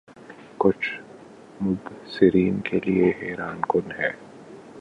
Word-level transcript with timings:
کچھ 0.57 0.89
مبصرین 1.61 2.59
کے 2.61 2.79
لئے 2.85 3.11
حیران 3.21 3.61
کن 3.69 3.91
ہے 3.91 4.09